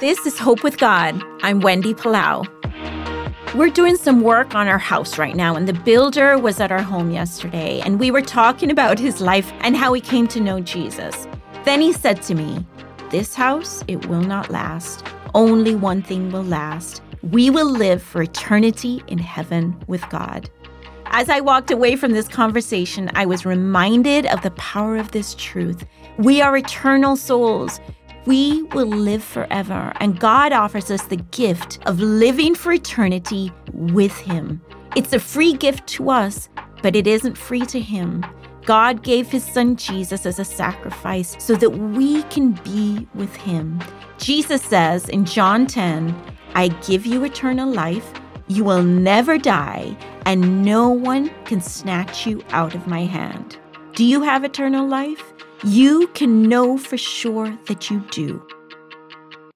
[0.00, 1.20] This is Hope with God.
[1.42, 2.46] I'm Wendy Palau.
[3.56, 6.82] We're doing some work on our house right now, and the builder was at our
[6.82, 10.60] home yesterday, and we were talking about his life and how he came to know
[10.60, 11.26] Jesus.
[11.64, 12.64] Then he said to me,
[13.10, 15.04] This house, it will not last.
[15.34, 17.02] Only one thing will last.
[17.24, 20.48] We will live for eternity in heaven with God.
[21.06, 25.34] As I walked away from this conversation, I was reminded of the power of this
[25.34, 25.84] truth.
[26.18, 27.80] We are eternal souls
[28.26, 34.16] we will live forever, and God offers us the gift of living for eternity with
[34.18, 34.60] Him.
[34.96, 36.48] It's a free gift to us,
[36.82, 38.24] but it isn't free to Him.
[38.64, 43.80] God gave His Son Jesus as a sacrifice so that we can be with Him.
[44.18, 46.14] Jesus says in John 10,
[46.54, 48.12] I give you eternal life.
[48.48, 49.96] You will never die,
[50.26, 53.58] and no one can snatch you out of my hand.
[53.94, 55.22] Do you have eternal life?
[55.64, 58.42] You can know for sure that you do.